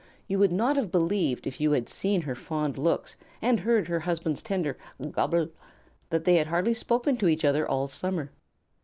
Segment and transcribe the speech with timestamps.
[0.27, 3.99] You would not have believed if you had seen her fond looks, and heard her
[3.99, 4.75] husband's tender
[5.11, 5.49] "Gobble,"
[6.09, 8.31] that they had hardly spoken to each other all summer.